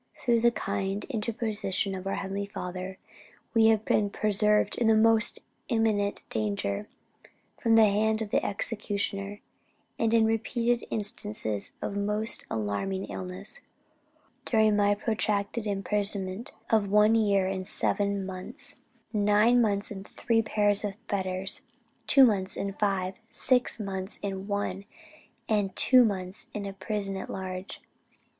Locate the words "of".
1.93-2.07, 8.23-8.31, 11.83-11.95, 16.71-16.89, 20.83-20.95